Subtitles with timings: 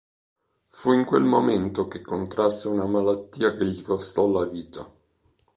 [0.69, 4.91] Fu in quel momento che contrasse una malattia che gli costò la vita.